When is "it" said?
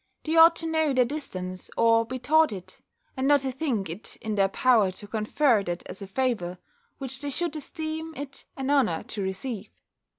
2.51-2.81, 3.87-4.15, 8.17-8.45